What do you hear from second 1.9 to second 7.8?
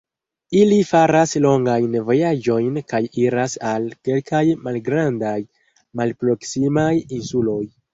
vojaĝojn kaj iras al kelkaj malgrandaj, malproksimaj insuloj.